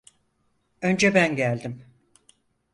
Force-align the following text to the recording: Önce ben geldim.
Önce 0.81 1.13
ben 1.13 1.35
geldim. 1.35 1.85